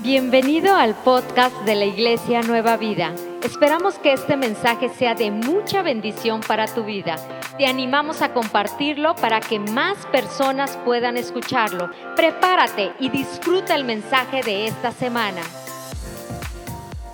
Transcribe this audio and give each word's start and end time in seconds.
Bienvenido 0.00 0.76
al 0.76 0.94
podcast 0.94 1.56
de 1.64 1.74
la 1.74 1.86
Iglesia 1.86 2.42
Nueva 2.42 2.76
Vida. 2.76 3.14
Esperamos 3.42 3.98
que 3.98 4.12
este 4.12 4.36
mensaje 4.36 4.90
sea 4.90 5.14
de 5.14 5.30
mucha 5.30 5.80
bendición 5.80 6.42
para 6.46 6.66
tu 6.66 6.84
vida. 6.84 7.16
Te 7.56 7.66
animamos 7.66 8.20
a 8.20 8.34
compartirlo 8.34 9.14
para 9.14 9.40
que 9.40 9.58
más 9.58 9.96
personas 10.12 10.76
puedan 10.84 11.16
escucharlo. 11.16 11.90
Prepárate 12.14 12.92
y 13.00 13.08
disfruta 13.08 13.74
el 13.74 13.84
mensaje 13.84 14.42
de 14.42 14.66
esta 14.66 14.92
semana. 14.92 15.40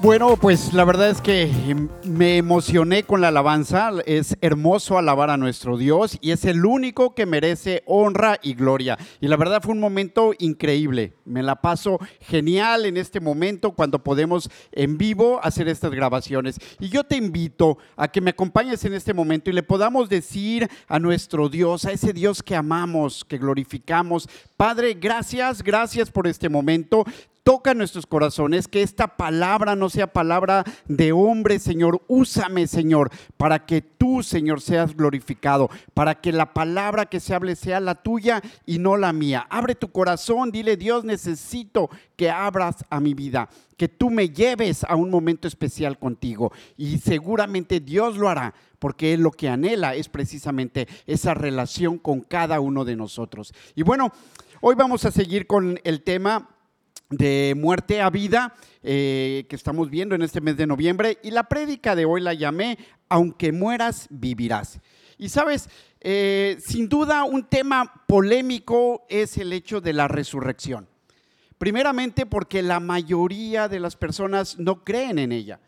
Bueno, 0.03 0.37
pues 0.37 0.75
la 0.75 0.85
verdad 0.85 1.11
es 1.11 1.21
que 1.21 1.49
me 2.05 2.37
emocioné 2.37 3.05
con 3.05 3.21
la 3.21 3.29
alabanza. 3.29 3.93
Es 4.05 4.37
hermoso 4.41 4.99
alabar 4.99 5.31
a 5.31 5.37
nuestro 5.37 5.79
Dios 5.79 6.19
y 6.21 6.33
es 6.33 6.45
el 6.45 6.67
único 6.67 7.15
que 7.15 7.25
merece 7.25 7.85
honra 7.87 8.37
y 8.43 8.55
gloria. 8.55 8.99
Y 9.21 9.29
la 9.29 9.37
verdad 9.37 9.63
fue 9.63 9.75
un 9.75 9.79
momento 9.79 10.33
increíble. 10.41 11.13
Me 11.25 11.45
la 11.45 11.61
paso 11.61 12.01
genial 12.21 12.85
en 12.85 12.97
este 12.97 13.21
momento 13.21 13.77
cuando 13.77 14.03
podemos 14.03 14.51
en 14.73 14.99
vivo 14.99 15.39
hacer 15.41 15.69
estas 15.69 15.93
grabaciones. 15.93 16.59
Y 16.81 16.89
yo 16.89 17.05
te 17.05 17.15
invito 17.15 17.79
a 17.95 18.09
que 18.09 18.21
me 18.21 18.31
acompañes 18.31 18.85
en 18.85 18.95
este 18.95 19.15
momento 19.15 19.51
y 19.51 19.53
le 19.53 19.63
podamos 19.63 20.09
decir 20.09 20.69
a 20.89 20.99
nuestro 20.99 21.49
Dios, 21.49 21.85
a 21.85 21.93
ese 21.93 22.13
Dios 22.13 22.43
que 22.43 22.57
amamos, 22.57 23.25
que 23.25 23.39
glorificamos. 23.39 24.29
Padre, 24.57 24.95
gracias, 24.95 25.63
gracias 25.63 26.11
por 26.11 26.27
este 26.27 26.49
momento. 26.49 27.05
Toca 27.45 27.75
nuestros 27.75 28.07
corazones, 28.07 28.69
que 28.69 28.83
esta 28.83 29.17
palabra 29.17 29.75
no 29.75 29.91
sea 29.91 30.13
palabra 30.13 30.63
de 30.87 31.11
hombre, 31.11 31.59
Señor. 31.59 32.01
Úsame, 32.07 32.69
Señor, 32.69 33.11
para 33.37 33.67
que 33.67 33.83
tú, 33.83 34.23
Señor, 34.23 34.61
seas 34.61 34.97
glorificado, 34.97 35.69
para 35.93 36.21
que 36.21 36.31
la 36.31 36.55
palabra 36.55 37.07
que 37.07 37.19
se 37.19 37.35
hable 37.35 37.57
sea 37.57 37.81
la 37.81 37.97
tuya 37.97 38.41
y 38.65 38.79
no 38.79 38.97
la 38.97 39.13
mía. 39.13 39.45
Abre 39.51 39.75
tu 39.75 39.91
corazón, 39.91 40.53
dile, 40.53 40.77
Dios, 40.77 41.05
necesito 41.05 41.91
que 42.15 42.31
abras 42.31 42.85
a 42.91 43.01
mi 43.01 43.13
vida, 43.13 43.49
que 43.77 43.89
tú 43.89 44.09
me 44.09 44.29
lleves 44.29 44.85
a 44.85 44.95
un 44.95 45.11
momento 45.11 45.49
especial 45.49 45.99
contigo. 45.99 46.53
Y 46.77 46.99
seguramente 46.99 47.81
Dios 47.81 48.19
lo 48.19 48.29
hará, 48.29 48.55
porque 48.79 49.15
Él 49.15 49.21
lo 49.21 49.33
que 49.33 49.49
anhela 49.49 49.97
es 49.97 50.09
precisamente 50.09 50.87
esa 51.07 51.35
relación 51.35 51.99
con 51.99 52.21
cada 52.21 52.61
uno 52.61 52.85
de 52.85 52.95
nosotros. 52.95 53.53
Y 53.75 53.83
bueno, 53.83 54.13
hoy 54.61 54.77
vamos 54.77 55.05
a 55.05 55.11
seguir 55.11 55.49
con 55.49 55.81
el 55.83 56.03
tema 56.03 56.52
de 57.13 57.55
muerte 57.57 58.01
a 58.01 58.11
vida 58.11 58.55
eh, 58.83 59.47
que 59.49 59.57
estamos 59.57 59.91
viendo 59.91 60.15
en 60.15 60.23
este 60.23 60.41
mes 60.41 60.57
de 60.57 60.67
noviembre 60.67 61.19
y 61.23 61.31
la 61.31 61.45
prédica 61.45 61.95
de 61.95 62.05
hoy 62.05 62.21
la 62.21 62.35
llamé 62.35 62.79
Aunque 63.09 63.53
mueras, 63.53 64.07
vivirás. 64.11 64.81
Y 65.19 65.29
sabes, 65.29 65.69
eh, 66.01 66.57
sin 66.59 66.89
duda 66.89 67.25
un 67.25 67.45
tema 67.45 68.05
polémico 68.07 69.07
es 69.09 69.39
el 69.39 69.53
hecho 69.53 69.81
de 69.81 69.93
la 69.93 70.09
resurrección. 70.09 70.89
Primeramente 71.59 72.27
porque 72.27 72.63
la 72.63 72.81
mayoría 72.81 73.69
de 73.69 73.79
las 73.79 73.95
personas 73.97 74.59
no 74.59 74.83
creen 74.83 75.19
en 75.19 75.33
ella 75.33 75.61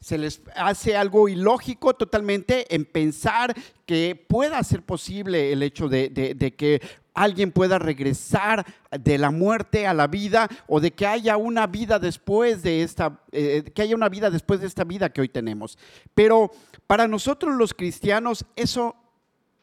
se 0.00 0.16
les 0.16 0.40
hace 0.56 0.96
algo 0.96 1.28
ilógico 1.28 1.94
totalmente 1.94 2.74
en 2.74 2.86
pensar 2.86 3.54
que 3.84 4.16
pueda 4.28 4.62
ser 4.64 4.82
posible 4.82 5.52
el 5.52 5.62
hecho 5.62 5.88
de, 5.88 6.54
que 6.56 6.80
alguien 7.20 7.52
pueda 7.52 7.78
regresar 7.78 8.64
de 8.90 9.18
la 9.18 9.30
muerte 9.30 9.86
a 9.86 9.92
la 9.92 10.06
vida 10.06 10.48
o 10.66 10.80
de 10.80 10.92
que 10.92 11.06
haya 11.06 11.36
una 11.36 11.66
vida 11.66 11.98
después 11.98 12.62
de 12.62 12.82
esta, 12.82 13.20
eh, 13.30 13.70
que 13.74 13.82
haya 13.82 13.94
una 13.94 14.08
vida 14.08 14.30
después 14.30 14.60
de 14.60 14.66
esta 14.66 14.84
vida 14.84 15.12
que 15.12 15.20
hoy 15.20 15.28
tenemos. 15.28 15.76
Pero 16.14 16.50
para 16.86 17.06
nosotros 17.06 17.54
los 17.56 17.74
cristianos 17.74 18.46
eso 18.56 18.96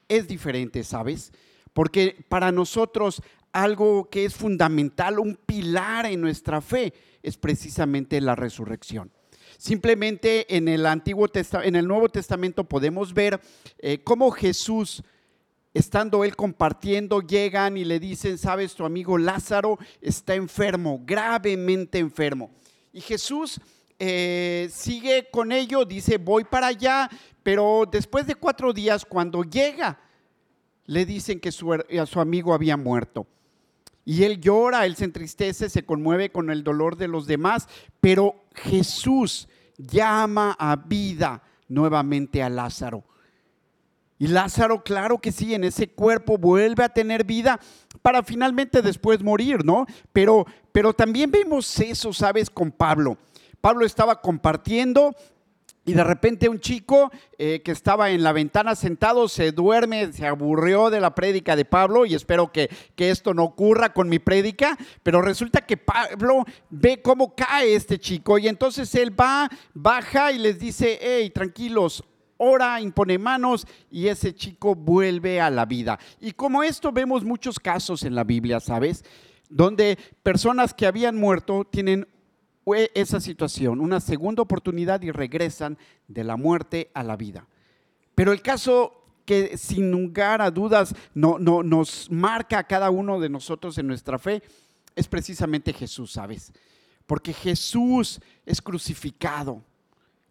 es 0.07 0.27
diferente, 0.27 0.83
¿sabes? 0.83 1.31
Porque 1.73 2.23
para 2.29 2.51
nosotros 2.51 3.23
algo 3.51 4.07
que 4.09 4.25
es 4.25 4.35
fundamental, 4.35 5.17
un 5.17 5.35
pilar 5.35 6.05
en 6.05 6.21
nuestra 6.21 6.61
fe, 6.61 6.93
es 7.23 7.37
precisamente 7.37 8.21
la 8.21 8.35
resurrección. 8.35 9.11
Simplemente 9.57 10.55
en 10.55 10.67
el 10.67 10.85
Antiguo 10.85 11.27
en 11.63 11.75
el 11.75 11.87
Nuevo 11.87 12.09
Testamento 12.09 12.65
podemos 12.65 13.15
ver 13.15 13.41
eh, 13.79 14.03
cómo 14.03 14.29
Jesús 14.29 15.03
estando 15.73 16.23
él 16.23 16.35
compartiendo, 16.35 17.21
llegan 17.21 17.77
y 17.77 17.85
le 17.85 17.99
dicen, 17.99 18.37
sabes, 18.37 18.75
tu 18.75 18.85
amigo 18.85 19.17
Lázaro 19.17 19.77
está 20.01 20.35
enfermo, 20.35 21.01
gravemente 21.05 21.99
enfermo. 21.99 22.51
Y 22.93 23.01
Jesús 23.01 23.59
eh, 23.99 24.69
sigue 24.71 25.27
con 25.31 25.51
ello, 25.51 25.85
dice, 25.85 26.17
voy 26.17 26.43
para 26.43 26.67
allá, 26.67 27.09
pero 27.43 27.87
después 27.89 28.27
de 28.27 28.35
cuatro 28.35 28.73
días, 28.73 29.05
cuando 29.05 29.43
llega, 29.43 29.99
le 30.85 31.05
dicen 31.05 31.39
que 31.39 31.51
su, 31.51 31.77
su 32.05 32.19
amigo 32.19 32.53
había 32.53 32.77
muerto. 32.77 33.27
Y 34.05 34.23
él 34.23 34.39
llora, 34.39 34.85
él 34.85 34.95
se 34.95 35.03
entristece, 35.03 35.69
se 35.69 35.83
conmueve 35.83 36.31
con 36.31 36.49
el 36.49 36.63
dolor 36.63 36.95
de 36.95 37.09
los 37.09 37.27
demás, 37.27 37.67
pero 37.99 38.45
Jesús 38.55 39.49
llama 39.77 40.55
a 40.57 40.77
vida 40.77 41.43
nuevamente 41.67 42.41
a 42.41 42.49
Lázaro. 42.49 43.03
Y 44.19 44.27
Lázaro, 44.27 44.83
claro 44.83 45.19
que 45.19 45.31
sí, 45.31 45.53
en 45.53 45.63
ese 45.63 45.89
cuerpo 45.89 46.37
vuelve 46.37 46.83
a 46.83 46.89
tener 46.89 47.23
vida 47.23 47.59
para 48.01 48.23
finalmente 48.23 48.81
después 48.81 49.21
morir, 49.21 49.63
¿no? 49.63 49.85
Pero, 50.11 50.45
pero 50.71 50.93
también 50.93 51.29
vemos 51.29 51.79
eso, 51.79 52.11
¿sabes? 52.13 52.49
Con 52.49 52.71
Pablo. 52.71 53.17
Pablo 53.61 53.85
estaba 53.85 54.21
compartiendo 54.21 55.15
y 55.85 55.93
de 55.93 56.03
repente 56.03 56.49
un 56.49 56.59
chico 56.59 57.11
eh, 57.37 57.61
que 57.63 57.71
estaba 57.71 58.09
en 58.09 58.21
la 58.21 58.33
ventana 58.33 58.75
sentado 58.75 59.29
se 59.29 59.53
duerme, 59.53 60.11
se 60.11 60.27
aburrió 60.27 60.89
de 60.89 60.99
la 60.99 61.15
prédica 61.15 61.55
de 61.55 61.63
Pablo 61.63 62.05
y 62.05 62.13
espero 62.13 62.51
que, 62.51 62.69
que, 62.95 63.09
esto 63.09 63.33
no 63.33 63.45
ocurra 63.45 63.93
con 63.93 64.09
mi 64.09 64.19
prédica, 64.19 64.77
pero 65.01 65.21
resulta 65.21 65.65
que 65.65 65.77
Pablo 65.77 66.43
ve 66.69 67.01
cómo 67.01 67.35
cae 67.35 67.73
este 67.73 67.99
chico 67.99 68.37
y 68.37 68.49
entonces 68.49 68.93
él 68.95 69.17
va, 69.17 69.49
baja 69.73 70.33
y 70.33 70.39
les 70.39 70.59
dice, 70.59 70.99
hey, 71.01 71.29
tranquilos, 71.29 72.03
ora, 72.37 72.79
impone 72.81 73.17
manos 73.17 73.67
y 73.91 74.07
ese 74.07 74.33
chico 74.33 74.75
vuelve 74.75 75.41
a 75.41 75.49
la 75.49 75.65
vida. 75.65 75.99
Y 76.19 76.31
como 76.31 76.63
esto 76.63 76.91
vemos 76.91 77.23
muchos 77.23 77.59
casos 77.59 78.03
en 78.03 78.15
la 78.15 78.23
Biblia, 78.23 78.59
¿sabes? 78.59 79.03
Donde 79.49 79.97
personas 80.23 80.73
que 80.73 80.85
habían 80.85 81.17
muerto 81.17 81.65
tienen 81.65 82.07
esa 82.93 83.19
situación, 83.19 83.79
una 83.79 83.99
segunda 83.99 84.41
oportunidad 84.41 85.01
y 85.01 85.11
regresan 85.11 85.77
de 86.07 86.23
la 86.23 86.35
muerte 86.35 86.91
a 86.93 87.03
la 87.03 87.15
vida. 87.15 87.47
Pero 88.13 88.33
el 88.33 88.41
caso 88.41 89.03
que 89.25 89.57
sin 89.57 89.91
lugar 89.91 90.41
a 90.41 90.51
dudas 90.51 90.93
no, 91.13 91.37
no, 91.37 91.63
nos 91.63 92.09
marca 92.09 92.59
a 92.59 92.63
cada 92.67 92.89
uno 92.89 93.19
de 93.19 93.29
nosotros 93.29 93.77
en 93.77 93.87
nuestra 93.87 94.17
fe 94.17 94.41
es 94.95 95.07
precisamente 95.07 95.73
Jesús, 95.73 96.13
¿sabes? 96.13 96.51
Porque 97.05 97.33
Jesús 97.33 98.19
es 98.45 98.61
crucificado 98.61 99.63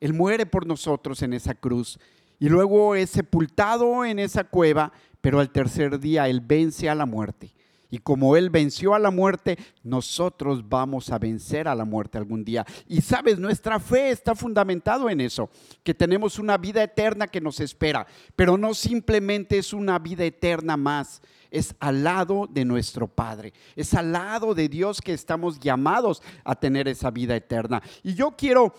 él 0.07 0.15
muere 0.15 0.47
por 0.47 0.67
nosotros 0.67 1.21
en 1.23 1.33
esa 1.33 1.55
cruz 1.55 1.99
y 2.39 2.49
luego 2.49 2.95
es 2.95 3.11
sepultado 3.11 4.05
en 4.05 4.19
esa 4.19 4.45
cueva, 4.45 4.93
pero 5.21 5.41
al 5.41 5.51
tercer 5.51 5.99
día 5.99 6.29
Él 6.29 6.41
vence 6.41 6.89
a 6.89 6.95
la 6.95 7.07
muerte. 7.07 7.53
Y 7.89 7.99
como 7.99 8.37
Él 8.37 8.51
venció 8.51 8.95
a 8.95 8.99
la 8.99 9.11
muerte, 9.11 9.57
nosotros 9.83 10.69
vamos 10.69 11.11
a 11.11 11.19
vencer 11.19 11.69
a 11.69 11.75
la 11.75 11.85
muerte 11.85 12.19
algún 12.19 12.45
día. 12.45 12.65
Y 12.89 13.01
sabes, 13.01 13.39
nuestra 13.39 13.79
fe 13.79 14.11
está 14.11 14.35
fundamentado 14.35 15.09
en 15.09 15.21
eso, 15.21 15.51
que 15.83 15.95
tenemos 15.95 16.39
una 16.39 16.59
vida 16.59 16.83
eterna 16.83 17.29
que 17.29 17.41
nos 17.41 17.61
espera, 17.61 18.07
pero 18.35 18.59
no 18.59 18.75
simplemente 18.75 19.57
es 19.59 19.73
una 19.73 19.99
vida 19.99 20.25
eterna 20.25 20.77
más, 20.77 21.23
es 21.51 21.75
al 21.79 22.03
lado 22.03 22.49
de 22.51 22.65
nuestro 22.65 23.07
Padre, 23.07 23.53
es 23.77 23.95
al 23.95 24.13
lado 24.13 24.53
de 24.53 24.69
Dios 24.69 25.01
que 25.01 25.15
estamos 25.15 25.59
llamados 25.61 26.23
a 26.45 26.57
tener 26.57 26.89
esa 26.89 27.11
vida 27.11 27.37
eterna. 27.37 27.83
Y 28.03 28.15
yo 28.15 28.33
quiero 28.37 28.75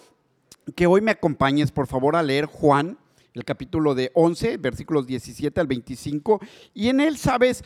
que 0.75 0.88
hoy 0.88 1.01
me 1.01 1.11
acompañes, 1.11 1.72
por 1.72 1.88
favor, 1.88 2.16
a 2.16 2.23
leer 2.23 2.45
Juan, 2.45 2.97
el 3.33 3.45
capítulo 3.45 3.95
de 3.95 4.11
11, 4.16 4.57
versículos 4.57 5.07
17 5.07 5.59
al 5.59 5.67
25. 5.67 6.39
Y 6.73 6.89
en 6.89 7.00
él, 7.00 7.17
sabes, 7.17 7.63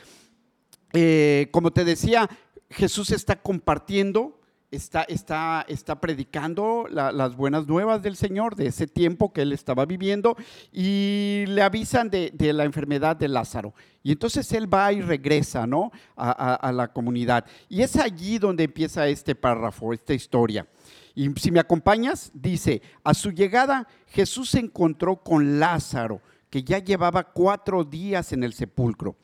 eh, 0.93 1.47
como 1.51 1.71
te 1.71 1.85
decía, 1.85 2.29
Jesús 2.69 3.11
está 3.11 3.41
compartiendo, 3.41 4.39
está, 4.69 5.03
está, 5.03 5.65
está 5.67 5.99
predicando 5.99 6.87
las 6.89 7.35
buenas 7.35 7.67
nuevas 7.67 8.01
del 8.01 8.15
Señor, 8.15 8.55
de 8.55 8.67
ese 8.67 8.87
tiempo 8.87 9.33
que 9.33 9.41
él 9.41 9.53
estaba 9.53 9.85
viviendo, 9.85 10.35
y 10.71 11.45
le 11.47 11.61
avisan 11.61 12.09
de, 12.09 12.31
la 12.53 12.65
enfermedad 12.65 13.15
de 13.15 13.29
Lázaro. 13.29 13.73
Y 14.03 14.11
entonces 14.11 14.51
él 14.53 14.73
va 14.73 14.91
y 14.91 15.01
regresa, 15.01 15.65
¿no? 15.65 15.91
a 16.15 16.71
la 16.73 16.91
comunidad. 16.91 17.45
Y 17.69 17.81
es 17.81 17.95
allí 17.95 18.39
donde 18.39 18.65
empieza 18.65 19.07
este 19.07 19.35
párrafo, 19.35 19.93
esta 19.93 20.13
historia. 20.13 20.67
Y 21.15 21.29
si 21.37 21.51
me 21.51 21.59
acompañas, 21.59 22.31
dice, 22.33 22.81
a 23.03 23.13
su 23.13 23.31
llegada 23.31 23.87
Jesús 24.07 24.51
se 24.51 24.59
encontró 24.59 25.17
con 25.17 25.59
Lázaro, 25.59 26.21
que 26.49 26.63
ya 26.63 26.79
llevaba 26.79 27.23
cuatro 27.23 27.83
días 27.83 28.33
en 28.33 28.43
el 28.43 28.53
sepulcro. 28.53 29.15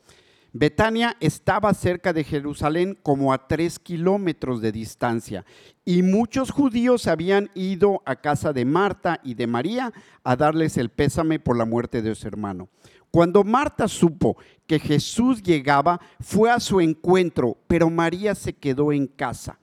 Betania 0.52 1.16
estaba 1.20 1.74
cerca 1.74 2.12
de 2.12 2.24
Jerusalén 2.24 2.98
como 3.02 3.32
a 3.32 3.46
tres 3.46 3.78
kilómetros 3.78 4.62
de 4.62 4.72
distancia 4.72 5.44
y 5.84 6.02
muchos 6.02 6.50
judíos 6.50 7.06
habían 7.06 7.50
ido 7.54 8.02
a 8.06 8.16
casa 8.16 8.52
de 8.54 8.64
Marta 8.64 9.20
y 9.22 9.34
de 9.34 9.46
María 9.46 9.92
a 10.24 10.36
darles 10.36 10.78
el 10.78 10.88
pésame 10.88 11.38
por 11.38 11.56
la 11.56 11.66
muerte 11.66 12.00
de 12.00 12.14
su 12.14 12.26
hermano. 12.26 12.68
Cuando 13.10 13.44
Marta 13.44 13.88
supo 13.88 14.36
que 14.66 14.78
Jesús 14.78 15.42
llegaba, 15.42 16.00
fue 16.20 16.50
a 16.50 16.60
su 16.60 16.80
encuentro, 16.80 17.58
pero 17.66 17.90
María 17.90 18.34
se 18.34 18.54
quedó 18.54 18.92
en 18.92 19.06
casa. 19.06 19.58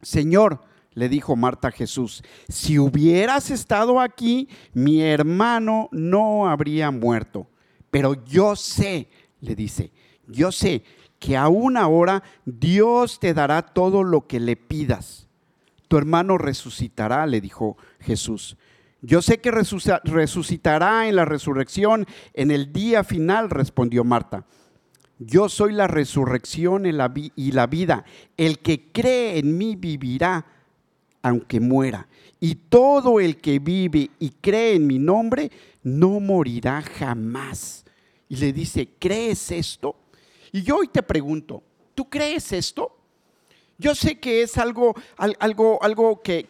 Señor, 0.00 0.60
le 0.94 1.08
dijo 1.08 1.36
Marta 1.36 1.68
a 1.68 1.72
Jesús, 1.72 2.22
si 2.48 2.78
hubieras 2.78 3.50
estado 3.50 4.00
aquí, 4.00 4.48
mi 4.72 5.02
hermano 5.02 5.88
no 5.92 6.48
habría 6.48 6.90
muerto. 6.90 7.48
Pero 7.90 8.24
yo 8.24 8.56
sé, 8.56 9.08
le 9.40 9.54
dice, 9.54 9.92
yo 10.26 10.52
sé 10.52 10.82
que 11.18 11.36
aún 11.36 11.76
ahora 11.76 12.22
Dios 12.44 13.18
te 13.18 13.34
dará 13.34 13.62
todo 13.62 14.04
lo 14.04 14.26
que 14.26 14.40
le 14.40 14.56
pidas. 14.56 15.28
Tu 15.88 15.98
hermano 15.98 16.38
resucitará, 16.38 17.26
le 17.26 17.40
dijo 17.40 17.76
Jesús. 18.00 18.56
Yo 19.00 19.20
sé 19.20 19.38
que 19.38 19.50
resucitará 19.50 21.08
en 21.08 21.16
la 21.16 21.24
resurrección 21.24 22.06
en 22.32 22.50
el 22.50 22.72
día 22.72 23.04
final, 23.04 23.50
respondió 23.50 24.02
Marta. 24.02 24.46
Yo 25.18 25.48
soy 25.48 25.72
la 25.72 25.86
resurrección 25.86 26.86
y 26.86 26.92
la 26.92 27.66
vida. 27.66 28.04
El 28.36 28.58
que 28.60 28.90
cree 28.92 29.38
en 29.38 29.58
mí 29.58 29.76
vivirá 29.76 30.46
aunque 31.24 31.58
muera. 31.58 32.06
Y 32.38 32.54
todo 32.54 33.18
el 33.18 33.38
que 33.38 33.58
vive 33.58 34.10
y 34.18 34.28
cree 34.42 34.74
en 34.74 34.86
mi 34.86 34.98
nombre 34.98 35.50
no 35.82 36.20
morirá 36.20 36.82
jamás. 36.82 37.86
Y 38.28 38.36
le 38.36 38.52
dice, 38.52 38.90
¿crees 38.98 39.50
esto? 39.50 39.96
Y 40.52 40.62
yo 40.62 40.76
hoy 40.76 40.88
te 40.88 41.02
pregunto, 41.02 41.62
¿tú 41.94 42.10
crees 42.10 42.52
esto? 42.52 42.94
Yo 43.78 43.94
sé 43.94 44.20
que 44.20 44.42
es 44.42 44.58
algo, 44.58 44.94
algo, 45.16 45.82
algo 45.82 46.20
que, 46.20 46.46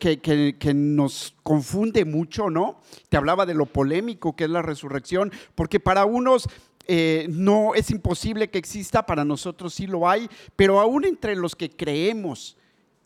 nos 0.74 1.36
confunde 1.44 2.04
mucho, 2.04 2.50
¿no? 2.50 2.80
Te 3.08 3.16
hablaba 3.16 3.46
de 3.46 3.54
lo 3.54 3.66
polémico 3.66 4.34
que 4.34 4.44
es 4.44 4.50
la 4.50 4.60
resurrección, 4.60 5.32
porque 5.54 5.78
para 5.78 6.04
unos 6.04 6.48
eh, 6.88 7.28
no 7.30 7.76
es 7.76 7.92
imposible 7.92 8.50
que 8.50 8.58
exista, 8.58 9.06
para 9.06 9.24
nosotros 9.24 9.72
sí 9.72 9.86
lo 9.86 10.08
hay, 10.08 10.28
pero 10.56 10.80
aún 10.80 11.04
entre 11.04 11.36
los 11.36 11.54
que 11.54 11.70
creemos 11.70 12.56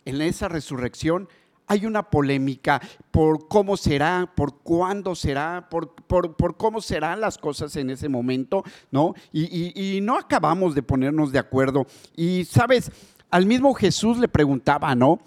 en 0.07 0.23
esa 0.23 0.49
resurrección, 0.49 1.29
hay 1.69 1.85
una 1.85 2.11
polémica 2.11 2.81
por 3.11 3.47
cómo 3.47 3.77
será, 3.77 4.33
por 4.35 4.63
cuándo 4.63 5.15
será, 5.15 5.69
por, 5.71 5.95
por, 5.95 6.57
cómo 6.57 6.81
serán 6.81 7.21
las 7.21 7.37
cosas 7.37 7.77
en 7.77 7.91
ese 7.91 8.09
momento, 8.09 8.65
¿no? 8.91 9.15
Y, 9.33 10.01
no 10.03 10.17
acabamos 10.17 10.75
de 10.75 10.83
ponernos 10.83 11.31
de 11.31 11.39
acuerdo. 11.39 11.87
Y, 12.17 12.47
¿sabes? 12.47 12.91
Al 13.31 13.45
mismo 13.45 13.75
Jesús 13.75 14.17
le 14.19 14.29
preguntaba, 14.29 14.95
¿no? 14.95 15.19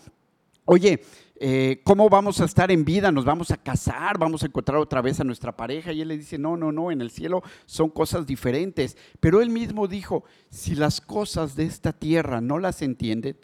Oye, 0.65 1.01
eh, 1.39 1.81
¿cómo 1.83 2.09
vamos 2.09 2.41
a 2.41 2.45
estar 2.45 2.71
en 2.71 2.85
vida? 2.85 3.11
¿Nos 3.11 3.25
vamos 3.25 3.51
a 3.51 3.57
casar? 3.57 4.17
¿Vamos 4.17 4.41
a 4.41 4.47
encontrar 4.47 4.79
otra 4.79 5.01
vez 5.01 5.19
a 5.19 5.23
nuestra 5.23 5.55
pareja? 5.55 5.91
Y 5.91 6.01
él 6.01 6.07
le 6.07 6.17
dice, 6.17 6.39
no, 6.39 6.57
no, 6.57 6.71
no, 6.71 6.91
en 6.91 7.01
el 7.01 7.11
cielo 7.11 7.43
son 7.67 7.89
cosas 7.89 8.25
diferentes. 8.25 8.97
Pero 9.19 9.41
él 9.41 9.49
mismo 9.51 9.87
dijo, 9.87 10.23
si 10.49 10.73
las 10.73 11.01
cosas 11.01 11.55
de 11.55 11.65
esta 11.65 11.93
tierra 11.93 12.41
no 12.41 12.57
las 12.57 12.81
entienden, 12.81 13.37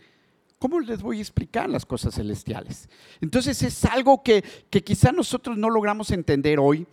¿cómo 0.60 0.80
les 0.80 1.02
voy 1.02 1.20
a 1.20 1.22
explicar 1.22 1.70
las 1.70 1.86
cosas 1.86 2.16
celestiales? 2.16 2.90
Entonces 3.22 3.62
es 3.64 3.86
algo 3.86 4.24
que, 4.24 4.44
que 4.70 4.84
quizá 4.84 5.12
nosotros 5.12 5.58
no 5.58 5.70
logramos 5.70 6.12
entender 6.12 6.60
hoy, 6.60 6.88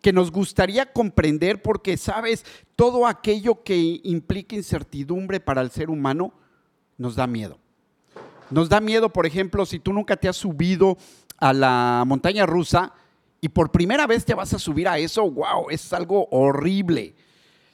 que 0.00 0.12
nos 0.12 0.30
gustaría 0.30 0.92
comprender 0.92 1.62
porque, 1.62 1.96
sabes, 1.96 2.44
todo 2.76 3.06
aquello 3.06 3.62
que 3.62 4.00
implica 4.04 4.54
incertidumbre 4.54 5.40
para 5.40 5.62
el 5.62 5.70
ser 5.70 5.90
humano 5.90 6.32
nos 6.98 7.16
da 7.16 7.26
miedo. 7.26 7.58
Nos 8.50 8.68
da 8.68 8.80
miedo, 8.80 9.12
por 9.12 9.26
ejemplo, 9.26 9.66
si 9.66 9.80
tú 9.80 9.92
nunca 9.92 10.16
te 10.16 10.28
has 10.28 10.36
subido 10.36 10.96
a 11.38 11.52
la 11.52 12.04
montaña 12.06 12.46
rusa 12.46 12.92
y 13.40 13.48
por 13.48 13.70
primera 13.72 14.06
vez 14.06 14.24
te 14.24 14.34
vas 14.34 14.52
a 14.54 14.58
subir 14.58 14.88
a 14.88 14.98
eso, 14.98 15.28
wow, 15.28 15.68
es 15.70 15.92
algo 15.92 16.28
horrible. 16.30 17.14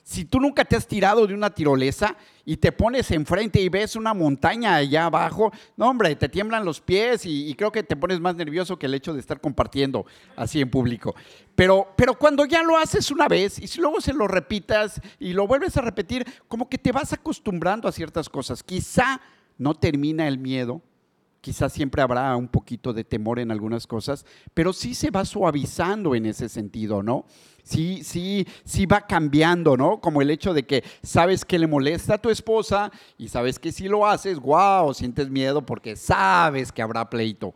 Si 0.02 0.24
tú 0.24 0.40
nunca 0.40 0.64
te 0.64 0.74
has 0.74 0.86
tirado 0.86 1.26
de 1.26 1.34
una 1.34 1.50
tirolesa 1.50 2.16
y 2.44 2.56
te 2.56 2.72
pones 2.72 3.10
enfrente 3.12 3.60
y 3.60 3.68
ves 3.68 3.94
una 3.94 4.12
montaña 4.12 4.74
allá 4.74 5.06
abajo, 5.06 5.52
no 5.76 5.88
hombre, 5.88 6.16
te 6.16 6.28
tiemblan 6.28 6.64
los 6.64 6.80
pies 6.80 7.24
y, 7.24 7.54
creo 7.54 7.70
que 7.70 7.84
te 7.84 7.94
pones 7.94 8.18
más 8.18 8.34
nervioso 8.34 8.78
que 8.78 8.86
el 8.86 8.94
hecho 8.94 9.14
de 9.14 9.20
estar 9.20 9.40
compartiendo 9.40 10.04
así 10.34 10.60
en 10.60 10.70
público. 10.70 11.14
Pero, 11.54 11.88
pero 11.96 12.18
cuando 12.18 12.44
ya 12.44 12.62
lo 12.62 12.76
haces 12.76 13.10
una 13.12 13.28
vez 13.28 13.60
y 13.60 13.68
si 13.68 13.80
luego 13.80 14.00
se 14.00 14.12
lo 14.12 14.26
repitas 14.26 15.00
y 15.20 15.34
lo 15.34 15.46
vuelves 15.46 15.76
a 15.76 15.82
repetir, 15.82 16.26
como 16.48 16.68
que 16.68 16.78
te 16.78 16.90
vas 16.90 17.12
acostumbrando 17.12 17.86
a 17.86 17.92
ciertas 17.92 18.28
cosas. 18.28 18.64
Quizá 18.64 19.20
no 19.56 19.74
termina 19.74 20.26
el 20.26 20.38
miedo, 20.38 20.82
quizás 21.42 21.72
siempre 21.72 22.00
habrá 22.00 22.34
un 22.36 22.48
poquito 22.48 22.92
de 22.94 23.04
temor 23.04 23.40
en 23.40 23.50
algunas 23.50 23.86
cosas, 23.86 24.24
pero 24.54 24.72
sí 24.72 24.94
se 24.94 25.10
va 25.10 25.24
suavizando 25.24 26.14
en 26.14 26.24
ese 26.24 26.48
sentido, 26.48 27.02
¿no? 27.02 27.26
Sí, 27.64 28.02
sí, 28.04 28.46
sí 28.64 28.86
va 28.86 29.02
cambiando, 29.02 29.76
¿no? 29.76 30.00
Como 30.00 30.22
el 30.22 30.30
hecho 30.30 30.54
de 30.54 30.64
que 30.64 30.84
sabes 31.02 31.44
que 31.44 31.58
le 31.58 31.66
molesta 31.66 32.14
a 32.14 32.18
tu 32.18 32.30
esposa 32.30 32.90
y 33.18 33.28
sabes 33.28 33.58
que 33.58 33.72
si 33.72 33.88
lo 33.88 34.06
haces, 34.06 34.38
wow, 34.38 34.94
sientes 34.94 35.28
miedo 35.30 35.66
porque 35.66 35.96
sabes 35.96 36.70
que 36.70 36.80
habrá 36.80 37.10
pleito. 37.10 37.54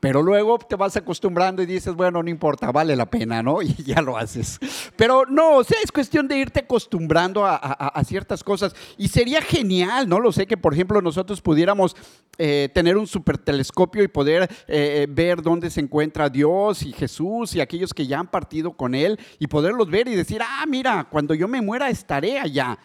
Pero 0.00 0.22
luego 0.22 0.58
te 0.58 0.76
vas 0.76 0.96
acostumbrando 0.96 1.62
y 1.62 1.66
dices, 1.66 1.94
bueno, 1.94 2.22
no 2.22 2.30
importa, 2.30 2.72
vale 2.72 2.96
la 2.96 3.08
pena, 3.08 3.42
¿no? 3.42 3.60
Y 3.70 3.74
ya 3.84 4.00
lo 4.00 4.16
haces. 4.16 4.58
Pero 4.96 5.26
no, 5.26 5.56
o 5.56 5.64
sea, 5.64 5.76
es 5.84 5.92
cuestión 5.92 6.26
de 6.26 6.38
irte 6.38 6.60
acostumbrando 6.60 7.44
a, 7.44 8.02
ciertas 8.04 8.42
cosas. 8.42 8.74
Y 8.96 9.08
sería 9.08 9.42
genial, 9.42 10.08
¿no? 10.08 10.18
Lo 10.18 10.32
sé 10.32 10.46
que, 10.46 10.56
por 10.56 10.72
ejemplo, 10.72 11.02
nosotros 11.02 11.42
pudiéramos 11.42 11.94
eh, 12.38 12.70
tener 12.72 12.96
un 12.96 13.06
super 13.06 13.36
telescopio 13.36 14.02
y 14.02 14.08
poder 14.08 14.50
eh, 14.66 15.06
ver 15.10 15.42
dónde 15.42 15.68
se 15.68 15.80
encuentra 15.80 16.30
Dios 16.30 16.82
y 16.82 16.92
Jesús 16.92 17.54
y 17.54 17.60
aquellos 17.60 17.92
que 17.92 18.06
ya 18.06 18.18
han 18.18 18.30
partido 18.30 18.72
con 18.72 18.94
Él 18.94 19.20
y 19.38 19.46
poderlos 19.46 19.90
ver 19.90 20.08
y 20.08 20.16
decir, 20.16 20.40
ah, 20.42 20.64
mira, 20.66 21.06
cuando 21.10 21.34
yo 21.34 21.46
me 21.46 21.60
muera 21.60 21.90
estaré 21.90 22.38
allá. 22.38 22.78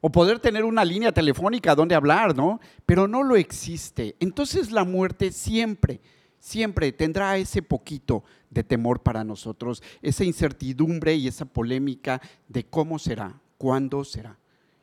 O 0.00 0.10
poder 0.10 0.38
tener 0.38 0.64
una 0.64 0.84
línea 0.84 1.12
telefónica 1.12 1.74
donde 1.74 1.94
hablar, 1.94 2.36
¿no? 2.36 2.60
Pero 2.84 3.08
no 3.08 3.22
lo 3.22 3.36
existe. 3.36 4.16
Entonces 4.20 4.70
la 4.70 4.84
muerte 4.84 5.32
siempre 5.32 6.00
siempre 6.38 6.92
tendrá 6.92 7.36
ese 7.36 7.62
poquito 7.62 8.24
de 8.50 8.64
temor 8.64 9.02
para 9.02 9.24
nosotros, 9.24 9.82
esa 10.02 10.24
incertidumbre 10.24 11.14
y 11.14 11.28
esa 11.28 11.44
polémica 11.44 12.20
de 12.48 12.64
cómo 12.64 12.98
será, 12.98 13.40
cuándo 13.56 14.04
será. 14.04 14.38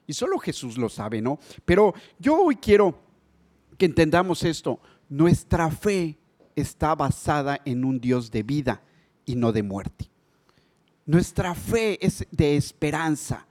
Y 0.08 0.14
solo 0.14 0.38
Jesús 0.38 0.78
lo 0.78 0.90
sabe, 0.90 1.22
¿no? 1.22 1.40
Pero 1.66 1.94
yo 2.20 2.40
hoy 2.40 2.58
quiero 2.58 3.00
que 3.78 3.86
entendamos 3.86 4.44
esto. 4.44 4.80
Nuestra 5.10 5.70
fe 5.72 6.18
está 6.56 6.96
basada 6.96 7.60
en 7.66 7.84
un 7.84 8.00
Dios 8.00 8.32
de 8.32 8.44
vida 8.44 8.82
y 9.26 9.36
no 9.36 9.52
de 9.52 9.64
muerte. 9.64 10.10
Nuestra 11.06 11.54
fe 11.56 12.04
es 12.06 12.26
de 12.32 12.56
esperanza. 12.56 13.48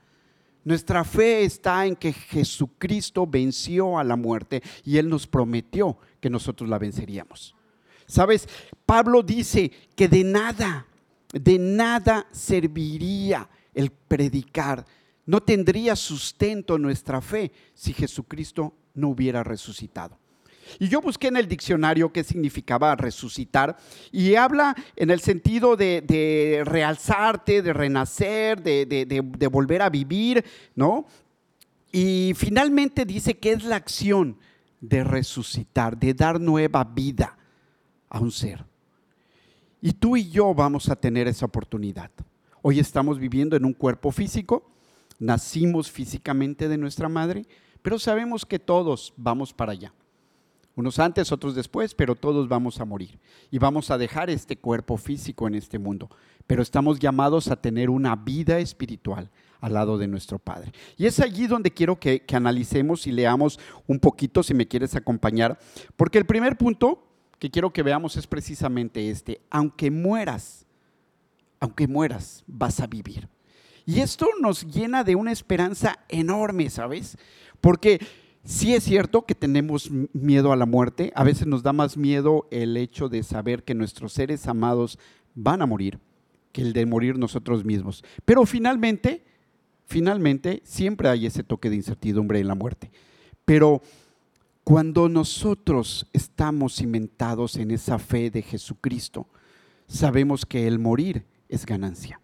Nuestra 0.63 1.03
fe 1.03 1.43
está 1.43 1.85
en 1.85 1.95
que 1.95 2.11
Jesucristo 2.11 3.27
venció 3.27 3.99
a 3.99 4.03
la 4.03 4.15
muerte 4.15 4.63
y 4.83 4.97
Él 4.97 5.09
nos 5.09 5.27
prometió 5.27 5.97
que 6.19 6.29
nosotros 6.29 6.69
la 6.69 6.79
venceríamos. 6.79 7.55
Sabes, 8.07 8.47
Pablo 8.85 9.23
dice 9.23 9.71
que 9.95 10.07
de 10.07 10.23
nada, 10.23 10.85
de 11.33 11.57
nada 11.57 12.27
serviría 12.31 13.49
el 13.73 13.91
predicar. 13.91 14.85
No 15.25 15.41
tendría 15.41 15.95
sustento 15.95 16.77
nuestra 16.77 17.19
fe 17.19 17.51
si 17.73 17.93
Jesucristo 17.93 18.73
no 18.93 19.09
hubiera 19.09 19.43
resucitado. 19.43 20.17
Y 20.79 20.87
yo 20.87 21.01
busqué 21.01 21.27
en 21.27 21.37
el 21.37 21.47
diccionario 21.47 22.11
qué 22.11 22.23
significaba 22.23 22.95
resucitar 22.95 23.77
y 24.11 24.35
habla 24.35 24.75
en 24.95 25.11
el 25.11 25.19
sentido 25.19 25.75
de, 25.75 26.63
realzarte, 26.65 27.61
de 27.61 27.73
renacer, 27.73 28.61
de, 28.61 28.85
de, 28.85 29.47
volver 29.47 29.83
a 29.83 29.89
vivir, 29.89 30.43
¿no? 30.73 31.05
Y 31.91 32.33
finalmente 32.35 33.05
dice 33.05 33.37
que 33.37 33.51
es 33.51 33.63
la 33.63 33.75
acción 33.75 34.37
de 34.81 35.03
resucitar, 35.03 35.97
de 35.97 36.13
dar 36.13 36.41
nueva 36.41 36.83
vida 36.83 37.37
a 38.15 38.19
un 38.19 38.31
ser. 38.31 38.63
Y 39.81 39.91
tú 39.91 40.15
y 40.15 40.29
yo 40.29 40.53
vamos 40.53 40.89
a 40.89 40.95
tener 40.95 41.27
esa 41.27 41.45
oportunidad. 41.45 42.09
Hoy 42.61 42.79
estamos 42.79 43.19
viviendo 43.19 43.57
en 43.57 43.65
un 43.65 43.73
cuerpo 43.73 44.09
físico, 44.09 44.71
nacimos 45.19 45.91
físicamente 45.91 46.69
de 46.69 46.77
nuestra 46.77 47.09
madre, 47.09 47.45
pero 47.81 47.99
sabemos 47.99 48.45
que 48.45 48.57
todos 48.57 49.13
vamos 49.17 49.53
para 49.53 49.73
allá. 49.73 49.93
Unos 50.77 50.97
antes, 50.97 51.31
otros 51.31 51.55
después, 51.55 51.93
pero 51.93 52.15
todos 52.15 52.47
vamos 52.47 52.79
a 52.79 52.85
morir. 52.85 53.19
Y 53.51 53.59
vamos 53.59 53.91
a 53.91 53.97
dejar 53.97 54.29
este 54.29 54.57
cuerpo 54.57 54.97
físico 54.97 55.47
en 55.47 55.55
este 55.55 55.77
mundo. 55.77 56.09
Pero 56.47 56.61
estamos 56.61 56.99
llamados 56.99 57.49
a 57.49 57.61
tener 57.61 57.89
una 57.89 58.15
vida 58.15 58.59
espiritual 58.59 59.29
al 59.59 59.73
lado 59.73 59.97
de 59.97 60.07
nuestro 60.07 60.39
Padre. 60.39 60.71
Y 60.97 61.05
es 61.05 61.19
allí 61.19 61.47
donde 61.47 61.71
quiero 61.71 61.97
que, 61.99 62.21
que 62.21 62.35
analicemos 62.35 63.07
y 63.07 63.11
leamos 63.11 63.59
un 63.87 63.99
poquito, 63.99 64.41
si 64.41 64.53
me 64.53 64.67
quieres 64.67 64.95
acompañar. 64.95 65.59
Porque 65.95 66.17
el 66.17 66.25
primer 66.25 66.57
punto 66.57 67.04
que 67.39 67.49
quiero 67.49 67.71
que 67.73 67.83
veamos 67.83 68.17
es 68.17 68.27
precisamente 68.27 69.09
este. 69.09 69.41
Aunque 69.49 69.91
mueras, 69.91 70.65
aunque 71.59 71.87
mueras, 71.87 72.43
vas 72.47 72.79
a 72.79 72.87
vivir. 72.87 73.27
Y 73.85 73.99
esto 73.99 74.27
nos 74.41 74.65
llena 74.65 75.03
de 75.03 75.15
una 75.15 75.31
esperanza 75.31 75.99
enorme, 76.09 76.69
¿sabes? 76.69 77.17
Porque 77.61 77.99
sí 78.43 78.73
es 78.73 78.83
cierto 78.83 79.25
que 79.25 79.35
tenemos 79.35 79.91
miedo 80.13 80.51
a 80.51 80.55
la 80.55 80.65
muerte, 80.65 81.11
a 81.15 81.23
veces 81.23 81.45
nos 81.45 81.61
da 81.61 81.73
más 81.73 81.97
miedo 81.97 82.47
el 82.51 82.77
hecho 82.77 83.09
de 83.09 83.21
saber 83.23 83.63
que 83.63 83.75
nuestros 83.75 84.13
seres 84.13 84.47
amados 84.47 84.97
van 85.35 85.61
a 85.61 85.65
morir 85.65 85.99
que 86.55 86.61
el 86.61 86.71
de 86.71 86.85
morir 86.85 87.17
nosotros 87.17 87.65
mismos. 87.65 88.01
Pero 88.23 88.45
finalmente, 88.45 89.25
finalmente, 89.87 90.61
siempre 90.63 91.09
hay 91.09 91.25
ese 91.25 91.43
toque 91.43 91.69
de 91.69 91.75
incertidumbre 91.75 92.39
en 92.39 92.47
la 92.47 92.55
muerte. 92.55 92.91
Pero 93.43 93.81
Cuando 94.65 95.07
nosotros 95.09 96.07
estamos 96.11 96.77
cimentados 96.77 97.55
en 97.55 97.69
esa 97.69 97.99
fe 97.99 98.31
de 98.31 98.41
Jesucristo, 98.41 99.27
sabemos 99.85 100.43
que 100.43 100.65
el 100.65 100.79
morir 100.79 101.23
es 101.47 101.67
ganancia. 101.67 102.19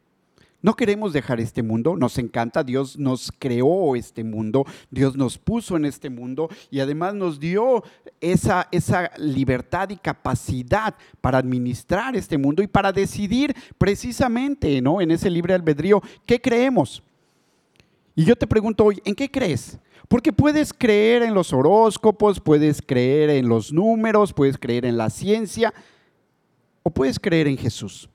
No 0.63 0.75
queremos 0.75 1.13
dejar 1.13 1.39
este 1.39 1.61
mundo, 1.61 1.95
nos 1.95 2.17
encanta, 2.17 2.63
Dios 2.63 2.97
nos 2.97 3.31
creó 3.37 3.95
este 3.95 4.23
mundo, 4.23 4.65
Dios 4.89 5.15
nos 5.15 5.37
puso 5.37 5.77
en 5.77 5.85
este 5.85 6.09
mundo 6.09 6.49
y 6.71 6.79
además 6.79 7.13
nos 7.13 7.39
dio 7.39 7.83
esa, 8.19 8.67
esa 8.71 9.11
libertad 9.19 9.91
y 9.91 9.97
capacidad 9.97 10.95
para 11.21 11.37
administrar 11.37 12.15
este 12.15 12.39
mundo 12.39 12.63
y 12.63 12.67
para 12.67 12.91
decidir 12.91 13.55
precisamente 13.77 14.81
¿no? 14.81 14.99
en 14.99 15.11
ese 15.11 15.29
libre 15.29 15.53
albedrío 15.53 16.01
qué 16.25 16.41
creemos. 16.41 17.03
Y 18.15 18.25
yo 18.25 18.35
te 18.35 18.47
pregunto 18.47 18.85
hoy, 18.85 18.99
¿en 19.05 19.13
qué 19.13 19.29
crees? 19.29 19.77
Porque 20.11 20.33
puedes 20.33 20.73
creer 20.73 21.21
en 21.23 21.33
los 21.33 21.53
horóscopos, 21.53 22.41
puedes 22.41 22.81
creer 22.81 23.29
en 23.29 23.47
los 23.47 23.71
números, 23.71 24.33
puedes 24.33 24.57
creer 24.57 24.83
en 24.83 24.97
la 24.97 25.09
ciencia 25.09 25.73
o 26.83 26.89
puedes 26.89 27.17
creer 27.17 27.47
en 27.47 27.57
Jesús. 27.57 28.09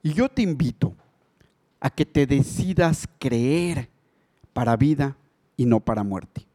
Y 0.00 0.12
yo 0.12 0.28
te 0.28 0.42
invito 0.42 0.94
a 1.80 1.90
que 1.90 2.06
te 2.06 2.24
decidas 2.24 3.08
creer 3.18 3.90
para 4.52 4.76
vida 4.76 5.16
y 5.56 5.66
no 5.66 5.80
para 5.80 6.04
muerte. 6.04 6.46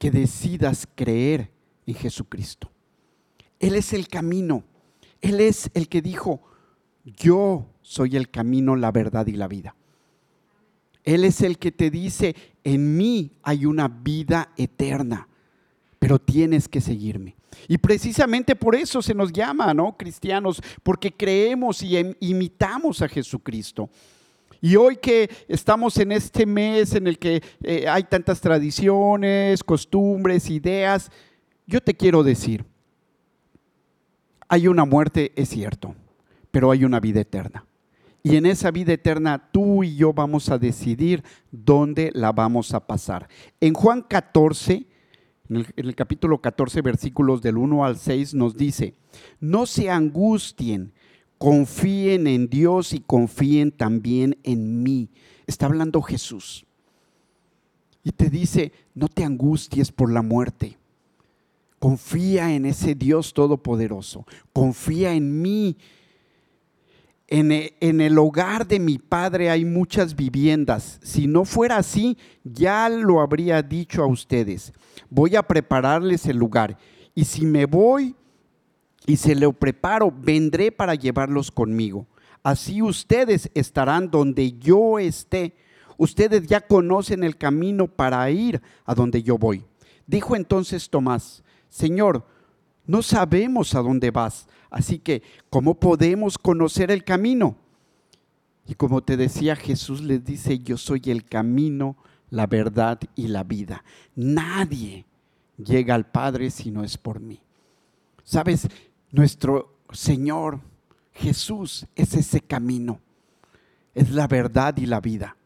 Que 0.00 0.10
decidas 0.10 0.88
creer 0.96 1.52
en 1.86 1.94
Jesucristo. 1.94 2.68
Él 3.60 3.76
es 3.76 3.92
el 3.92 4.08
camino. 4.08 4.64
Él 5.20 5.38
es 5.38 5.70
el 5.74 5.88
que 5.88 6.02
dijo, 6.02 6.42
yo 7.04 7.68
soy 7.80 8.16
el 8.16 8.28
camino, 8.28 8.74
la 8.74 8.90
verdad 8.90 9.28
y 9.28 9.34
la 9.34 9.46
vida. 9.46 9.76
Él 11.14 11.24
es 11.24 11.40
el 11.40 11.58
que 11.58 11.72
te 11.72 11.90
dice, 11.90 12.36
en 12.62 12.96
mí 12.96 13.32
hay 13.42 13.66
una 13.66 13.88
vida 13.88 14.52
eterna, 14.56 15.26
pero 15.98 16.20
tienes 16.20 16.68
que 16.68 16.80
seguirme. 16.80 17.34
Y 17.66 17.78
precisamente 17.78 18.54
por 18.54 18.76
eso 18.76 19.02
se 19.02 19.12
nos 19.12 19.32
llama, 19.32 19.74
¿no? 19.74 19.96
Cristianos, 19.96 20.62
porque 20.84 21.10
creemos 21.10 21.82
y 21.82 22.14
imitamos 22.20 23.02
a 23.02 23.08
Jesucristo. 23.08 23.90
Y 24.60 24.76
hoy 24.76 24.98
que 24.98 25.28
estamos 25.48 25.96
en 25.98 26.12
este 26.12 26.46
mes 26.46 26.94
en 26.94 27.08
el 27.08 27.18
que 27.18 27.42
eh, 27.64 27.88
hay 27.88 28.04
tantas 28.04 28.40
tradiciones, 28.40 29.64
costumbres, 29.64 30.48
ideas, 30.48 31.10
yo 31.66 31.80
te 31.80 31.94
quiero 31.94 32.22
decir, 32.22 32.64
hay 34.46 34.68
una 34.68 34.84
muerte, 34.84 35.32
es 35.34 35.48
cierto, 35.48 35.96
pero 36.52 36.70
hay 36.70 36.84
una 36.84 37.00
vida 37.00 37.20
eterna. 37.20 37.64
Y 38.22 38.36
en 38.36 38.46
esa 38.46 38.70
vida 38.70 38.92
eterna 38.92 39.50
tú 39.50 39.82
y 39.82 39.96
yo 39.96 40.12
vamos 40.12 40.50
a 40.50 40.58
decidir 40.58 41.24
dónde 41.50 42.10
la 42.14 42.32
vamos 42.32 42.74
a 42.74 42.86
pasar. 42.86 43.28
En 43.60 43.72
Juan 43.72 44.02
14, 44.02 44.86
en 45.48 45.66
el, 45.76 45.94
capítulo 45.94 46.40
14, 46.40 46.82
versículos 46.82 47.40
del 47.40 47.56
1 47.56 47.84
al 47.84 47.96
6, 47.96 48.34
nos 48.34 48.56
dice, 48.56 48.94
no 49.40 49.64
se 49.64 49.90
angustien, 49.90 50.92
confíen 51.38 52.26
en 52.26 52.48
Dios 52.48 52.92
y 52.92 53.00
confíen 53.00 53.72
también 53.72 54.36
en 54.42 54.82
mí. 54.82 55.08
Está 55.46 55.66
hablando 55.66 56.02
Jesús. 56.02 56.66
Y 58.04 58.12
te 58.12 58.28
dice, 58.30 58.72
no 58.94 59.08
te 59.08 59.24
angusties 59.24 59.90
por 59.92 60.12
la 60.12 60.22
muerte. 60.22 60.78
Confía 61.78 62.54
en 62.54 62.66
ese 62.66 62.94
Dios 62.94 63.32
todopoderoso. 63.32 64.26
Confía 64.52 65.14
en 65.14 65.40
mí. 65.40 65.78
En, 67.30 67.52
en, 67.52 68.00
el 68.00 68.18
hogar 68.18 68.66
de 68.66 68.80
mi 68.80 68.98
padre 68.98 69.50
hay 69.50 69.64
muchas 69.64 70.16
viviendas. 70.16 70.98
Si 71.02 71.28
no 71.28 71.44
fuera 71.44 71.76
así, 71.76 72.18
ya 72.42 72.88
lo 72.88 73.20
habría 73.20 73.62
dicho 73.62 74.02
a 74.02 74.06
ustedes 74.06 74.72
voy 75.10 75.36
a 75.36 75.42
prepararles 75.42 76.26
el 76.26 76.38
lugar. 76.38 76.78
Y 77.14 77.24
si 77.24 77.44
me 77.44 77.66
voy 77.66 78.14
y 79.06 79.16
se 79.16 79.34
lo 79.34 79.52
preparo, 79.52 80.12
vendré 80.16 80.72
para 80.72 80.94
llevarlos 80.94 81.50
conmigo. 81.50 82.06
Así 82.42 82.80
ustedes 82.80 83.50
estarán 83.54 84.10
donde 84.10 84.52
yo 84.52 84.98
esté. 84.98 85.54
Ustedes 85.98 86.46
ya 86.46 86.60
conocen 86.60 87.24
el 87.24 87.36
camino 87.36 87.86
para 87.86 88.30
ir 88.30 88.62
a 88.86 88.94
donde 88.94 89.22
yo 89.22 89.36
voy. 89.36 89.64
Dijo 90.06 90.34
entonces 90.34 90.88
Tomás, 90.88 91.42
Señor, 91.68 92.24
no 92.86 93.02
sabemos 93.02 93.74
a 93.74 93.80
dónde 93.80 94.10
vas, 94.10 94.48
así 94.70 94.98
que 94.98 95.22
¿cómo 95.48 95.74
podemos 95.74 96.38
conocer 96.38 96.90
el 96.90 97.04
camino? 97.04 97.56
Y 98.66 98.74
como 98.74 99.02
te 99.02 99.16
decía, 99.16 99.56
Jesús 99.56 100.00
les 100.00 100.24
dice, 100.24 100.58
yo 100.60 100.76
soy 100.76 101.02
el 101.06 101.24
camino, 101.24 101.96
la 102.30 102.46
verdad 102.46 103.00
y 103.16 103.26
la 103.28 103.42
vida. 103.42 103.84
Nadie 104.14 105.06
llega 105.56 105.94
al 105.94 106.06
Padre 106.06 106.50
si 106.50 106.70
no 106.70 106.84
es 106.84 106.96
por 106.96 107.20
mí. 107.20 107.40
Sabes, 108.22 108.68
nuestro 109.10 109.74
Señor 109.92 110.60
Jesús 111.12 111.86
es 111.96 112.14
ese 112.14 112.40
camino, 112.40 113.00
es 113.94 114.10
la 114.10 114.26
verdad 114.26 114.76
y 114.76 114.86
la 114.86 115.00
vida. 115.00 115.36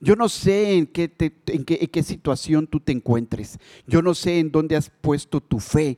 Yo 0.00 0.16
no 0.16 0.28
sé 0.28 0.76
en 0.76 0.86
qué, 0.86 1.10
en, 1.46 1.64
qué, 1.64 1.78
en 1.80 1.88
qué 1.88 2.02
situación 2.02 2.66
tú 2.66 2.78
te 2.80 2.92
encuentres. 2.92 3.58
Yo 3.86 4.02
no 4.02 4.14
sé 4.14 4.38
en 4.38 4.50
dónde 4.50 4.76
has 4.76 4.90
puesto 4.90 5.40
tu 5.40 5.58
fe, 5.58 5.96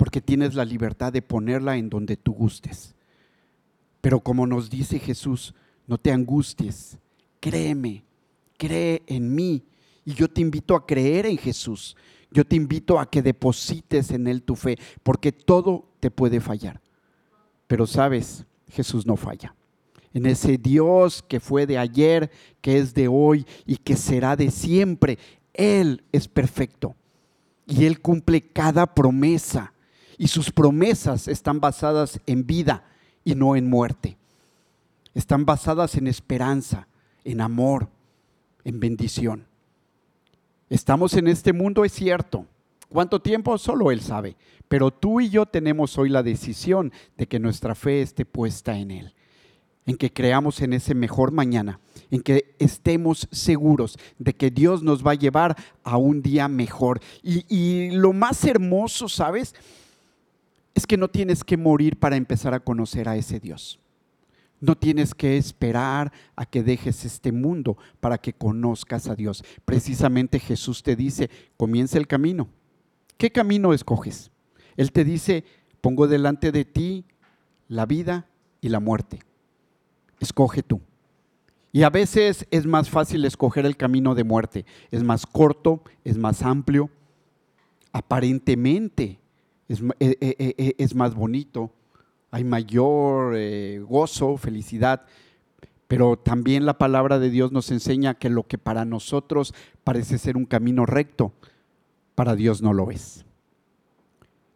porque 0.00 0.22
tienes 0.22 0.54
la 0.54 0.64
libertad 0.64 1.12
de 1.12 1.20
ponerla 1.20 1.76
en 1.76 1.90
donde 1.90 2.16
tú 2.16 2.32
gustes. 2.32 2.94
Pero 4.00 4.20
como 4.20 4.46
nos 4.46 4.70
dice 4.70 4.98
Jesús, 4.98 5.54
no 5.86 5.98
te 5.98 6.10
angusties, 6.10 6.96
créeme, 7.38 8.02
cree 8.56 9.02
en 9.06 9.34
mí. 9.34 9.62
Y 10.06 10.14
yo 10.14 10.26
te 10.26 10.40
invito 10.40 10.74
a 10.74 10.86
creer 10.86 11.26
en 11.26 11.36
Jesús. 11.36 11.98
Yo 12.30 12.46
te 12.46 12.56
invito 12.56 12.98
a 12.98 13.10
que 13.10 13.20
deposites 13.20 14.10
en 14.10 14.26
Él 14.26 14.42
tu 14.42 14.56
fe, 14.56 14.78
porque 15.02 15.32
todo 15.32 15.90
te 16.00 16.10
puede 16.10 16.40
fallar. 16.40 16.80
Pero 17.66 17.86
sabes, 17.86 18.46
Jesús 18.68 19.04
no 19.04 19.18
falla. 19.18 19.54
En 20.14 20.24
ese 20.24 20.56
Dios 20.56 21.22
que 21.28 21.40
fue 21.40 21.66
de 21.66 21.76
ayer, 21.76 22.30
que 22.62 22.78
es 22.78 22.94
de 22.94 23.06
hoy 23.06 23.44
y 23.66 23.76
que 23.76 23.96
será 23.96 24.34
de 24.34 24.50
siempre, 24.50 25.18
Él 25.52 26.04
es 26.10 26.26
perfecto. 26.26 26.96
Y 27.66 27.84
Él 27.84 28.00
cumple 28.00 28.40
cada 28.40 28.94
promesa. 28.94 29.74
Y 30.20 30.28
sus 30.28 30.50
promesas 30.50 31.28
están 31.28 31.60
basadas 31.60 32.20
en 32.26 32.46
vida 32.46 32.84
y 33.24 33.34
no 33.34 33.56
en 33.56 33.70
muerte. 33.70 34.18
Están 35.14 35.46
basadas 35.46 35.94
en 35.94 36.06
esperanza, 36.06 36.88
en 37.24 37.40
amor, 37.40 37.88
en 38.62 38.80
bendición. 38.80 39.46
Estamos 40.68 41.14
en 41.14 41.26
este 41.26 41.54
mundo, 41.54 41.86
es 41.86 41.92
cierto. 41.92 42.44
¿Cuánto 42.90 43.22
tiempo? 43.22 43.56
Solo 43.56 43.90
Él 43.90 44.02
sabe. 44.02 44.36
Pero 44.68 44.90
tú 44.90 45.22
y 45.22 45.30
yo 45.30 45.46
tenemos 45.46 45.96
hoy 45.96 46.10
la 46.10 46.22
decisión 46.22 46.92
de 47.16 47.26
que 47.26 47.38
nuestra 47.38 47.74
fe 47.74 48.02
esté 48.02 48.26
puesta 48.26 48.76
en 48.76 48.90
Él, 48.90 49.14
en 49.86 49.96
que 49.96 50.12
creamos 50.12 50.60
en 50.60 50.74
ese 50.74 50.94
mejor 50.94 51.32
mañana, 51.32 51.80
en 52.10 52.20
que 52.20 52.54
estemos 52.58 53.26
seguros 53.32 53.98
de 54.18 54.34
que 54.34 54.50
Dios 54.50 54.82
nos 54.82 55.02
va 55.02 55.12
a 55.12 55.14
llevar 55.14 55.56
a 55.82 55.96
un 55.96 56.20
día 56.20 56.46
mejor. 56.46 57.00
Y, 57.22 57.46
y 57.48 57.92
lo 57.92 58.12
más 58.12 58.44
hermoso, 58.44 59.08
¿sabes? 59.08 59.54
Es 60.74 60.86
que 60.86 60.96
no 60.96 61.08
tienes 61.08 61.44
que 61.44 61.56
morir 61.56 61.98
para 61.98 62.16
empezar 62.16 62.54
a 62.54 62.60
conocer 62.60 63.08
a 63.08 63.16
ese 63.16 63.40
Dios. 63.40 63.80
No 64.60 64.76
tienes 64.76 65.14
que 65.14 65.38
esperar 65.38 66.12
a 66.36 66.44
que 66.44 66.62
dejes 66.62 67.04
este 67.04 67.32
mundo 67.32 67.78
para 67.98 68.18
que 68.18 68.34
conozcas 68.34 69.08
a 69.08 69.14
Dios. 69.14 69.42
Precisamente 69.64 70.38
Jesús 70.38 70.82
te 70.82 70.96
dice, 70.96 71.30
comienza 71.56 71.96
el 71.96 72.06
camino. 72.06 72.48
¿Qué 73.16 73.30
camino 73.30 73.72
escoges? 73.72 74.30
Él 74.76 74.92
te 74.92 75.04
dice, 75.04 75.44
pongo 75.80 76.06
delante 76.06 76.52
de 76.52 76.64
ti 76.64 77.06
la 77.68 77.86
vida 77.86 78.26
y 78.60 78.68
la 78.68 78.80
muerte. 78.80 79.20
Escoge 80.20 80.62
tú. 80.62 80.80
Y 81.72 81.82
a 81.82 81.90
veces 81.90 82.46
es 82.50 82.66
más 82.66 82.90
fácil 82.90 83.24
escoger 83.24 83.64
el 83.64 83.76
camino 83.76 84.14
de 84.14 84.24
muerte. 84.24 84.66
Es 84.90 85.02
más 85.02 85.24
corto, 85.24 85.82
es 86.04 86.18
más 86.18 86.42
amplio. 86.42 86.90
Aparentemente 87.92 89.20
es, 89.70 89.80
eh, 90.00 90.16
eh, 90.20 90.54
eh, 90.58 90.74
es 90.78 90.94
más 90.94 91.14
bonito 91.14 91.72
hay 92.32 92.44
mayor 92.44 93.36
gozo, 93.88 94.36
felicidad, 94.36 95.02
pero 95.88 96.16
también 96.16 96.64
la 96.64 96.78
palabra 96.78 97.18
de 97.18 97.28
Dios 97.28 97.50
nos 97.50 97.72
enseña 97.72 98.14
que 98.14 98.30
lo 98.30 98.46
que 98.46 98.56
para 98.56 98.84
nosotros 98.84 99.52
parece 99.82 100.16
ser 100.16 100.36
un 100.36 100.46
camino 100.46 100.86
recto, 100.86 101.32
para 102.14 102.36
Dios 102.36 102.62
no 102.62 102.72
lo 102.72 102.92
es. 102.92 103.24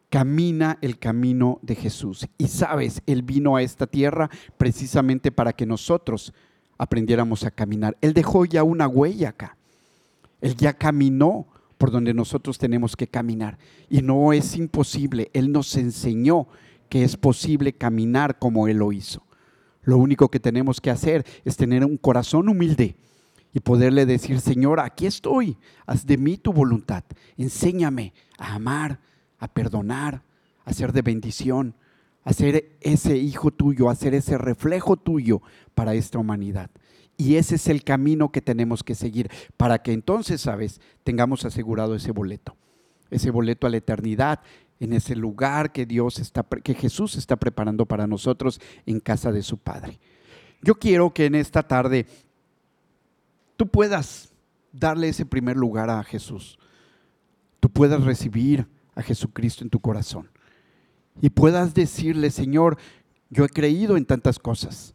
Camina 0.08 0.78
el 0.82 1.00
camino 1.00 1.58
de 1.62 1.74
Jesús. 1.74 2.28
Y 2.38 2.46
sabes, 2.46 3.02
Él 3.06 3.22
vino 3.22 3.56
a 3.56 3.62
esta 3.62 3.88
tierra 3.88 4.30
precisamente 4.56 5.32
para 5.32 5.52
que 5.52 5.66
nosotros 5.66 6.32
aprendiéramos 6.78 7.42
a 7.42 7.50
caminar. 7.50 7.96
Él 8.02 8.14
dejó 8.14 8.44
ya 8.44 8.62
una 8.62 8.86
huella 8.86 9.30
acá. 9.30 9.56
Él 10.40 10.54
ya 10.54 10.74
caminó 10.74 11.48
por 11.84 11.90
donde 11.90 12.14
nosotros 12.14 12.56
tenemos 12.56 12.96
que 12.96 13.08
caminar. 13.08 13.58
Y 13.90 14.00
no 14.00 14.32
es 14.32 14.56
imposible. 14.56 15.30
Él 15.34 15.52
nos 15.52 15.76
enseñó 15.76 16.48
que 16.88 17.04
es 17.04 17.18
posible 17.18 17.74
caminar 17.74 18.38
como 18.38 18.68
Él 18.68 18.78
lo 18.78 18.90
hizo. 18.90 19.22
Lo 19.82 19.98
único 19.98 20.30
que 20.30 20.40
tenemos 20.40 20.80
que 20.80 20.90
hacer 20.90 21.26
es 21.44 21.58
tener 21.58 21.84
un 21.84 21.98
corazón 21.98 22.48
humilde 22.48 22.96
y 23.52 23.60
poderle 23.60 24.06
decir, 24.06 24.40
Señor, 24.40 24.80
aquí 24.80 25.04
estoy, 25.04 25.58
haz 25.84 26.06
de 26.06 26.16
mí 26.16 26.38
tu 26.38 26.54
voluntad, 26.54 27.04
enséñame 27.36 28.14
a 28.38 28.54
amar, 28.54 29.00
a 29.38 29.46
perdonar, 29.46 30.22
a 30.64 30.72
ser 30.72 30.90
de 30.90 31.02
bendición, 31.02 31.74
a 32.22 32.32
ser 32.32 32.78
ese 32.80 33.18
hijo 33.18 33.50
tuyo, 33.50 33.90
a 33.90 33.94
ser 33.94 34.14
ese 34.14 34.38
reflejo 34.38 34.96
tuyo 34.96 35.42
para 35.74 35.92
esta 35.92 36.18
humanidad. 36.18 36.70
Y 37.16 37.36
ese 37.36 37.56
es 37.56 37.68
el 37.68 37.84
camino 37.84 38.32
que 38.32 38.40
tenemos 38.40 38.82
que 38.82 38.94
seguir 38.94 39.30
para 39.56 39.82
que 39.82 39.92
entonces, 39.92 40.40
sabes, 40.40 40.80
tengamos 41.04 41.44
asegurado 41.44 41.94
ese 41.94 42.10
boleto, 42.10 42.56
ese 43.10 43.30
boleto 43.30 43.66
a 43.66 43.70
la 43.70 43.76
eternidad, 43.76 44.40
en 44.80 44.92
ese 44.92 45.14
lugar 45.14 45.72
que 45.72 45.86
Dios 45.86 46.18
está, 46.18 46.42
que 46.42 46.74
Jesús 46.74 47.16
está 47.16 47.36
preparando 47.36 47.86
para 47.86 48.06
nosotros 48.06 48.60
en 48.86 49.00
casa 49.00 49.30
de 49.30 49.42
su 49.42 49.58
Padre. 49.58 50.00
Yo 50.62 50.74
quiero 50.74 51.12
que 51.12 51.26
en 51.26 51.36
esta 51.36 51.62
tarde 51.62 52.06
tú 53.56 53.68
puedas 53.68 54.32
darle 54.72 55.08
ese 55.08 55.24
primer 55.24 55.56
lugar 55.56 55.90
a 55.90 56.02
Jesús. 56.02 56.58
Tú 57.60 57.70
puedas 57.70 58.02
recibir 58.02 58.66
a 58.94 59.02
Jesucristo 59.02 59.62
en 59.62 59.70
tu 59.70 59.80
corazón 59.80 60.28
y 61.20 61.30
puedas 61.30 61.74
decirle, 61.74 62.30
Señor, 62.30 62.76
yo 63.30 63.44
he 63.44 63.48
creído 63.48 63.96
en 63.96 64.04
tantas 64.04 64.38
cosas, 64.38 64.93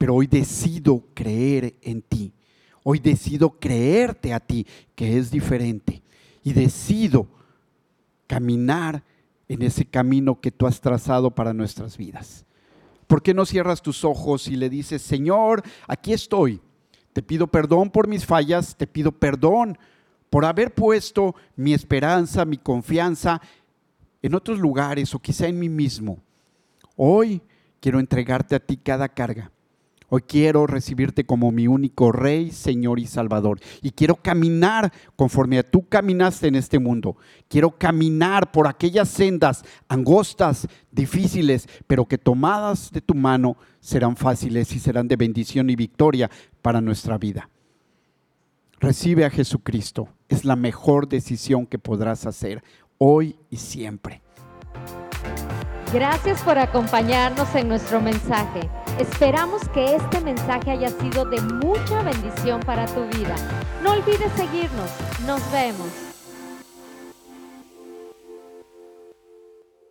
pero 0.00 0.14
hoy 0.14 0.26
decido 0.26 1.04
creer 1.12 1.74
en 1.82 2.00
ti. 2.00 2.32
Hoy 2.82 3.00
decido 3.00 3.50
creerte 3.50 4.32
a 4.32 4.40
ti, 4.40 4.66
que 4.94 5.18
es 5.18 5.30
diferente. 5.30 6.00
Y 6.42 6.54
decido 6.54 7.26
caminar 8.26 9.04
en 9.46 9.60
ese 9.60 9.84
camino 9.84 10.40
que 10.40 10.50
tú 10.50 10.66
has 10.66 10.80
trazado 10.80 11.30
para 11.30 11.52
nuestras 11.52 11.98
vidas. 11.98 12.46
¿Por 13.06 13.20
qué 13.20 13.34
no 13.34 13.44
cierras 13.44 13.82
tus 13.82 14.02
ojos 14.02 14.48
y 14.48 14.56
le 14.56 14.70
dices, 14.70 15.02
Señor, 15.02 15.62
aquí 15.86 16.14
estoy? 16.14 16.62
Te 17.12 17.22
pido 17.22 17.46
perdón 17.46 17.90
por 17.90 18.08
mis 18.08 18.24
fallas, 18.24 18.74
te 18.74 18.86
pido 18.86 19.12
perdón 19.12 19.76
por 20.30 20.46
haber 20.46 20.72
puesto 20.72 21.34
mi 21.56 21.74
esperanza, 21.74 22.46
mi 22.46 22.56
confianza 22.56 23.42
en 24.22 24.34
otros 24.34 24.60
lugares 24.60 25.14
o 25.14 25.18
quizá 25.18 25.46
en 25.46 25.58
mí 25.58 25.68
mismo. 25.68 26.22
Hoy 26.96 27.42
quiero 27.80 28.00
entregarte 28.00 28.54
a 28.54 28.60
ti 28.60 28.78
cada 28.78 29.06
carga. 29.06 29.52
Hoy 30.12 30.22
quiero 30.22 30.66
recibirte 30.66 31.24
como 31.24 31.52
mi 31.52 31.68
único 31.68 32.10
Rey, 32.10 32.50
Señor 32.50 32.98
y 32.98 33.06
Salvador. 33.06 33.60
Y 33.80 33.92
quiero 33.92 34.16
caminar 34.16 34.92
conforme 35.14 35.58
a 35.58 35.62
tú 35.62 35.88
caminaste 35.88 36.48
en 36.48 36.56
este 36.56 36.80
mundo. 36.80 37.16
Quiero 37.48 37.78
caminar 37.78 38.50
por 38.50 38.66
aquellas 38.66 39.08
sendas 39.08 39.64
angostas, 39.88 40.66
difíciles, 40.90 41.68
pero 41.86 42.06
que 42.06 42.18
tomadas 42.18 42.90
de 42.90 43.00
tu 43.00 43.14
mano 43.14 43.56
serán 43.78 44.16
fáciles 44.16 44.72
y 44.74 44.80
serán 44.80 45.06
de 45.06 45.14
bendición 45.14 45.70
y 45.70 45.76
victoria 45.76 46.28
para 46.60 46.80
nuestra 46.80 47.16
vida. 47.16 47.48
Recibe 48.80 49.24
a 49.24 49.30
Jesucristo. 49.30 50.08
Es 50.28 50.44
la 50.44 50.56
mejor 50.56 51.08
decisión 51.08 51.66
que 51.66 51.78
podrás 51.78 52.26
hacer 52.26 52.64
hoy 52.98 53.36
y 53.48 53.58
siempre. 53.58 54.22
Gracias 55.92 56.40
por 56.42 56.56
acompañarnos 56.56 57.52
en 57.56 57.66
nuestro 57.66 58.00
mensaje. 58.00 58.60
Esperamos 59.00 59.68
que 59.70 59.96
este 59.96 60.20
mensaje 60.20 60.70
haya 60.70 60.88
sido 60.88 61.24
de 61.24 61.40
mucha 61.40 62.02
bendición 62.02 62.60
para 62.60 62.86
tu 62.86 63.04
vida. 63.06 63.34
No 63.82 63.92
olvides 63.92 64.30
seguirnos. 64.36 64.90
Nos 65.26 65.40
vemos. 65.50 66.09